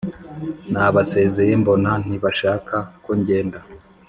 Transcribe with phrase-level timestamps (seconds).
[0.71, 3.59] nabasezeye mbona ntibashaka ko ngenda